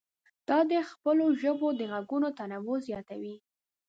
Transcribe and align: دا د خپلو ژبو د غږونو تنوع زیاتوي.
دا 0.49 0.59
د 0.71 0.73
خپلو 0.91 1.25
ژبو 1.41 1.67
د 1.79 1.81
غږونو 1.91 2.27
تنوع 2.39 2.77
زیاتوي. 2.87 3.35